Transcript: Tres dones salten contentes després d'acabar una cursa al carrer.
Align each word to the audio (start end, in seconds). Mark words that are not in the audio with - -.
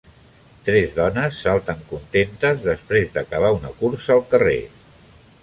Tres 0.69 0.95
dones 0.99 1.41
salten 1.47 1.83
contentes 1.91 2.65
després 2.65 3.15
d'acabar 3.19 3.53
una 3.59 3.75
cursa 3.83 4.13
al 4.19 4.27
carrer. 4.35 4.59